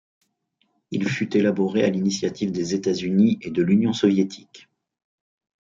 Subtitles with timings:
[0.89, 4.67] Il fut élaboré à l'initiative des États-Unis et de l'Union soviétique.